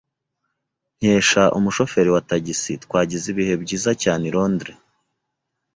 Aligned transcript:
Nkesha 0.97 1.43
umushoferi 1.57 2.09
wa 2.15 2.21
tagisi, 2.29 2.71
twagize 2.83 3.25
ibihe 3.33 3.53
byiza 3.63 3.91
cyane 4.03 4.23
i 4.29 4.33
Londres. 4.35 4.77